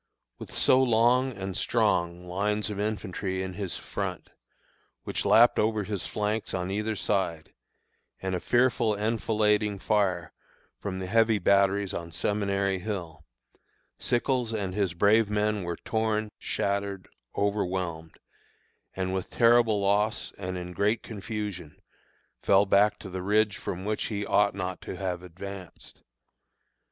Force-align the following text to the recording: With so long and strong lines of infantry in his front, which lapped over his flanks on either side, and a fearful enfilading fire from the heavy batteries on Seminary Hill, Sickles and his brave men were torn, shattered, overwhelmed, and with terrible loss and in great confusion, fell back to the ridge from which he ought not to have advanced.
With 0.39 0.55
so 0.55 0.81
long 0.81 1.31
and 1.37 1.55
strong 1.55 2.25
lines 2.25 2.71
of 2.71 2.79
infantry 2.79 3.43
in 3.43 3.53
his 3.53 3.77
front, 3.77 4.31
which 5.03 5.25
lapped 5.25 5.59
over 5.59 5.83
his 5.83 6.07
flanks 6.07 6.55
on 6.55 6.71
either 6.71 6.95
side, 6.95 7.53
and 8.19 8.33
a 8.33 8.39
fearful 8.39 8.95
enfilading 8.95 9.77
fire 9.77 10.33
from 10.79 10.97
the 10.97 11.05
heavy 11.05 11.37
batteries 11.37 11.93
on 11.93 12.11
Seminary 12.11 12.79
Hill, 12.79 13.23
Sickles 13.99 14.51
and 14.55 14.73
his 14.73 14.95
brave 14.95 15.29
men 15.29 15.61
were 15.61 15.77
torn, 15.77 16.31
shattered, 16.39 17.07
overwhelmed, 17.37 18.17
and 18.95 19.13
with 19.13 19.29
terrible 19.29 19.81
loss 19.81 20.33
and 20.35 20.57
in 20.57 20.71
great 20.73 21.03
confusion, 21.03 21.79
fell 22.41 22.65
back 22.65 22.97
to 22.97 23.09
the 23.11 23.21
ridge 23.21 23.55
from 23.57 23.85
which 23.85 24.05
he 24.05 24.25
ought 24.25 24.55
not 24.55 24.81
to 24.81 24.95
have 24.97 25.21
advanced. 25.21 26.01